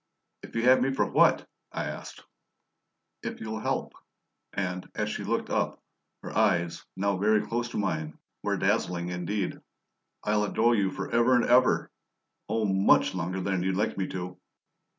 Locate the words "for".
0.91-1.05, 10.89-11.11